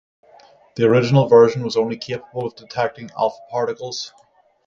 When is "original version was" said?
0.87-1.77